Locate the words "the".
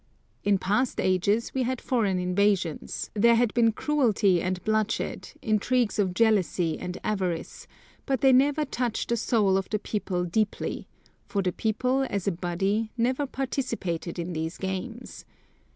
9.09-9.15, 9.69-9.77, 11.43-11.51